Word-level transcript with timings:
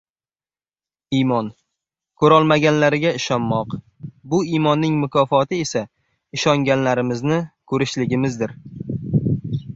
Iymon- 1.17 1.49
ko‘rolmaganlariga 2.23 3.11
ishonmoq, 3.19 3.75
bu 4.33 4.41
iymonning 4.55 4.97
mukofoti 5.05 5.61
esa 5.67 5.85
ishonganlarimizni 6.41 7.41
ko‘rishligimizdir 7.75 8.59